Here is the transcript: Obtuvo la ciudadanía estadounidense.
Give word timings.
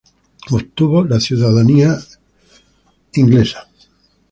Obtuvo 0.51 1.03
la 1.05 1.19
ciudadanía 1.19 1.93
estadounidense. 1.93 3.57